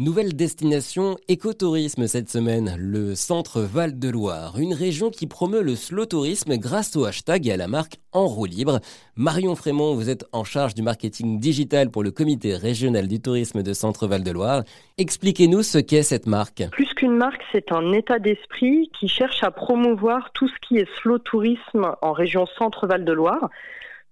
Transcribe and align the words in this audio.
Nouvelle 0.00 0.34
destination 0.34 1.18
écotourisme 1.28 2.06
cette 2.06 2.30
semaine, 2.30 2.74
le 2.78 3.14
centre 3.14 3.60
Val-de-Loire, 3.60 4.58
une 4.58 4.72
région 4.72 5.10
qui 5.10 5.26
promeut 5.26 5.60
le 5.60 5.76
slow 5.76 6.06
tourisme 6.06 6.56
grâce 6.56 6.96
au 6.96 7.04
hashtag 7.04 7.46
et 7.46 7.52
à 7.52 7.58
la 7.58 7.68
marque 7.68 7.98
En 8.12 8.26
roue 8.26 8.46
libre. 8.46 8.80
Marion 9.14 9.54
Frémont, 9.54 9.94
vous 9.94 10.08
êtes 10.08 10.24
en 10.32 10.42
charge 10.42 10.74
du 10.74 10.80
marketing 10.80 11.38
digital 11.38 11.90
pour 11.90 12.02
le 12.02 12.12
comité 12.12 12.56
régional 12.56 13.08
du 13.08 13.20
tourisme 13.20 13.62
de 13.62 13.74
Centre 13.74 14.06
Val-de-Loire. 14.06 14.62
Expliquez-nous 14.96 15.62
ce 15.62 15.76
qu'est 15.76 16.02
cette 16.02 16.26
marque. 16.26 16.62
Plus 16.72 16.94
qu'une 16.94 17.18
marque, 17.18 17.42
c'est 17.52 17.70
un 17.70 17.92
état 17.92 18.18
d'esprit 18.18 18.90
qui 18.98 19.06
cherche 19.06 19.44
à 19.44 19.50
promouvoir 19.50 20.32
tout 20.32 20.48
ce 20.48 20.66
qui 20.66 20.78
est 20.78 20.88
slow 21.02 21.18
tourisme 21.18 21.94
en 22.00 22.12
région 22.12 22.46
Centre 22.56 22.86
Val-de-Loire. 22.86 23.50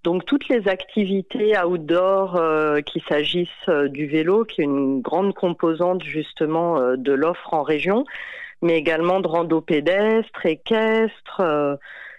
Donc 0.04 0.24
toutes 0.24 0.48
les 0.48 0.68
activités 0.68 1.58
outdoor, 1.58 2.36
euh, 2.36 2.80
qu'il 2.80 3.02
s'agisse 3.08 3.48
euh, 3.68 3.88
du 3.88 4.06
vélo, 4.06 4.44
qui 4.44 4.60
est 4.60 4.64
une 4.64 5.00
grande 5.00 5.34
composante 5.34 6.04
justement 6.04 6.78
euh, 6.78 6.96
de 6.96 7.12
l'offre 7.12 7.52
en 7.52 7.62
région, 7.62 8.04
mais 8.62 8.78
également 8.78 9.20
de 9.20 9.26
rando 9.26 9.60
pédestre, 9.60 10.46
équestre, 10.46 11.78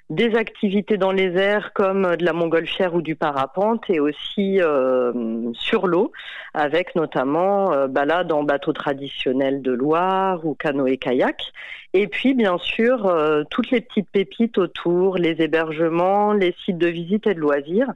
des 0.10 0.36
activités 0.36 0.98
dans 0.98 1.12
les 1.12 1.38
airs 1.38 1.72
comme 1.74 2.16
de 2.16 2.26
la 2.26 2.34
montgolfière 2.34 2.96
ou 2.96 3.02
du 3.02 3.16
parapente 3.16 3.88
et 3.90 4.00
aussi 4.00 4.60
euh, 4.60 5.14
sur 5.54 5.86
l'eau 5.86 6.12
avec 6.56 6.96
notamment 6.96 7.72
euh, 7.74 7.88
balade 7.88 8.32
en 8.32 8.44
bateau 8.44 8.74
traditionnel 8.74 9.62
de 9.62 9.72
Loire 9.72 10.44
ou 10.46 10.56
canoë-kayak 10.56 11.54
et 11.94 12.08
puis 12.08 12.34
bien 12.34 12.58
sûr 12.58 13.06
euh, 13.06 13.44
toutes 13.52 13.70
les 13.70 13.82
petites 13.82 14.10
pépites 14.10 14.58
autour, 14.58 15.18
les 15.18 15.44
hébergements, 15.44 16.34
les 16.34 16.56
sites 16.66 16.80
de 16.80 16.88
visite 16.88 17.28
et 17.28 17.36
de 17.36 17.40
loisirs 17.40 17.92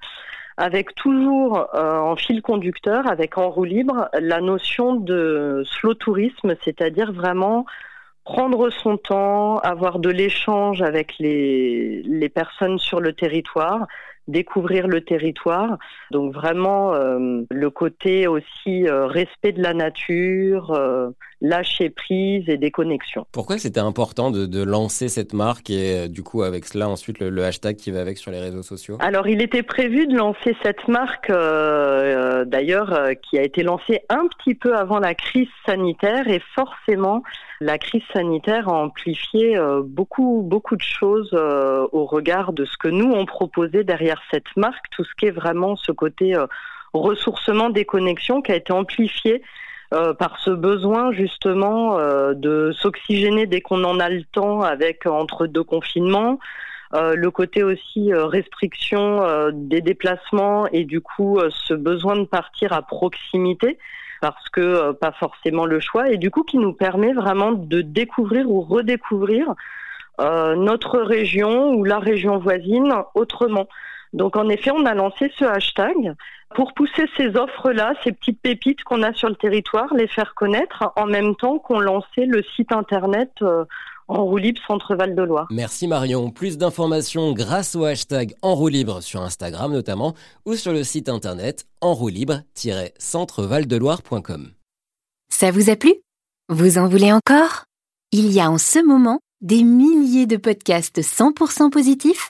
avec 0.56 0.94
toujours 0.94 1.68
en 1.74 2.16
fil 2.16 2.44
conducteur, 2.44 3.08
avec 3.08 3.40
en 3.40 3.50
roue 3.50 3.64
libre, 3.64 4.08
la 4.14 4.40
notion 4.40 4.94
de 4.94 5.64
slow 5.66 5.96
tourisme, 5.96 6.54
c'est-à-dire 6.64 7.12
vraiment 7.12 7.66
prendre 8.24 8.70
son 8.70 8.98
temps, 8.98 9.58
avoir 9.60 10.00
de 10.00 10.10
l'échange 10.10 10.82
avec 10.82 11.16
les, 11.20 12.02
les 12.04 12.30
personnes 12.30 12.80
sur 12.80 13.00
le 13.00 13.14
territoire, 13.14 13.88
découvrir 14.28 14.88
le 14.88 15.02
territoire. 15.02 15.78
Donc 16.12 16.34
vraiment 16.34 16.94
euh, 16.94 17.42
le 17.50 17.70
côté 17.70 18.28
aussi 18.28 18.88
euh, 18.88 19.08
respect 19.08 19.52
de 19.52 19.62
la 19.62 19.74
nature, 19.74 20.72
euh, 20.72 21.10
lâcher 21.44 21.92
prise 21.92 22.48
et 22.48 22.58
déconnexion. 22.58 23.28
Pourquoi 23.32 23.60
c'était 23.60 23.80
important 23.80 24.32
de, 24.32 24.48
de, 24.48 24.64
lancer 24.64 25.10
cette 25.10 25.34
marque 25.34 25.70
et 25.70 26.08
du 26.08 26.24
coup 26.24 26.42
avec 26.42 26.66
cela 26.66 26.90
ensuite 26.90 27.20
le, 27.20 27.30
le, 27.30 27.44
hashtag 27.44 27.76
qui 27.76 27.92
va 27.92 28.00
avec 28.00 28.18
sur 28.18 28.32
les 28.32 28.40
réseaux 28.40 28.64
sociaux? 28.64 28.98
Alors 29.00 29.28
il 29.28 29.42
était 29.42 29.62
prévu 29.62 30.08
de 30.08 30.16
lancer 30.16 30.56
cette 30.64 30.88
marque 30.88 31.30
d'ailleurs 31.30 33.10
qui 33.22 33.38
a 33.38 33.44
été 33.44 33.62
lancée 33.62 34.02
un 34.10 34.26
petit 34.28 34.56
peu 34.56 34.76
avant 34.76 35.00
la 35.00 35.14
crise 35.14 35.50
sanitaire. 35.66 36.28
Et 36.28 36.42
forcément 36.56 37.24
la 37.60 37.78
crise 37.78 38.04
sanitaire 38.14 38.70
a 38.70 38.74
amplifié 38.74 39.60
beaucoup 39.84 40.42
beaucoup 40.44 40.76
de 40.76 40.82
choses 40.82 41.34
au 41.34 42.06
regard 42.06 42.54
de 42.54 42.66
ce 42.66 42.78
que 42.78 42.88
nous 42.88 43.12
on 43.12 43.26
proposait 43.26 43.84
derrière 43.84 44.22
cette 44.32 44.56
marque, 44.56 44.86
tout 44.92 45.04
ce 45.04 45.14
qui 45.18 45.26
est 45.26 45.32
vraiment 45.32 45.76
ce 45.76 45.92
côté 45.92 46.36
euh, 46.36 46.46
ressourcement 46.94 47.70
des 47.70 47.86
connexions 47.86 48.42
qui 48.42 48.52
a 48.52 48.56
été 48.56 48.72
amplifié 48.72 49.42
euh, 49.94 50.14
par 50.14 50.40
ce 50.40 50.50
besoin 50.50 51.12
justement 51.12 51.98
euh, 51.98 52.34
de 52.34 52.72
s'oxygéner 52.72 53.46
dès 53.46 53.62
qu'on 53.62 53.84
en 53.84 54.00
a 54.00 54.10
le 54.10 54.24
temps 54.24 54.62
avec 54.62 55.06
entre 55.06 55.48
deux 55.48 55.64
confinements, 55.64 56.40
le 56.96 57.32
côté 57.32 57.64
aussi 57.64 58.14
restriction 58.14 59.24
des 59.52 59.82
déplacements 59.82 60.68
et 60.68 60.84
du 60.84 61.02
coup 61.02 61.40
ce 61.50 61.74
besoin 61.74 62.16
de 62.18 62.26
partir 62.26 62.72
à 62.72 62.84
proximité 62.84 63.80
parce 64.22 64.48
que 64.50 64.92
pas 64.92 65.12
forcément 65.12 65.66
le 65.66 65.80
choix 65.80 66.12
et 66.12 66.18
du 66.18 66.30
coup 66.30 66.44
qui 66.44 66.60
nous 66.60 66.72
permet 66.72 67.14
vraiment 67.14 67.52
de 67.52 67.82
découvrir 67.82 68.48
ou 68.48 68.62
redécouvrir 68.62 69.56
notre 70.20 71.00
région 71.00 71.74
ou 71.74 71.84
la 71.84 71.98
région 71.98 72.38
voisine 72.38 72.94
autrement. 73.16 73.68
Donc 74.14 74.38
en 74.38 74.48
effet, 74.50 74.72
on 74.72 74.86
a 74.86 74.94
lancé 74.94 75.32
ce 75.38 75.46
hashtag 75.46 76.14
pour 76.56 76.74
pousser 76.74 77.06
ces 77.18 77.36
offres-là, 77.36 77.94
ces 78.04 78.12
petites 78.12 78.40
pépites 78.40 78.84
qu'on 78.84 79.02
a 79.02 79.12
sur 79.14 79.30
le 79.30 79.36
territoire, 79.36 79.92
les 79.94 80.08
faire 80.08 80.34
connaître 80.36 80.92
en 80.96 81.08
même 81.08 81.36
temps 81.36 81.60
qu'on 81.60 81.80
lançait 81.80 82.28
le 82.28 82.44
site 82.56 82.72
internet 82.72 83.32
euh, 83.42 83.66
en 84.08 84.24
roue 84.24 84.38
libre 84.38 84.62
Centre 84.68 84.96
Val 84.96 85.16
de 85.16 85.24
Loire. 85.24 85.48
Merci 85.50 85.88
Marion. 85.88 86.30
Plus 86.30 86.60
d'informations 86.60 87.34
grâce 87.34 87.76
au 87.76 87.86
hashtag 87.86 88.36
en 88.42 88.56
roue 88.56 88.68
libre 88.68 89.02
sur 89.02 89.22
Instagram 89.22 89.72
notamment 89.74 90.14
ou 90.46 90.54
sur 90.56 90.74
le 90.74 90.84
site 90.84 91.10
internet 91.10 91.66
en 91.82 91.96
roue 91.96 92.10
libre-centrevaldeloire.com. 92.10 94.52
Ça 95.30 95.52
vous 95.52 95.72
a 95.72 95.76
plu? 95.76 95.96
Vous 96.50 96.78
en 96.78 96.88
voulez 96.88 97.12
encore? 97.12 97.64
Il 98.12 98.32
y 98.32 98.40
a 98.40 98.52
en 98.52 98.60
ce 98.60 98.78
moment 98.86 99.20
des 99.42 99.64
milliers 99.64 100.28
de 100.28 100.38
podcasts 100.38 101.02
100% 101.02 101.72
positifs 101.72 102.30